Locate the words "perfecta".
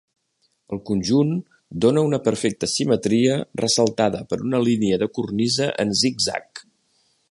2.29-2.71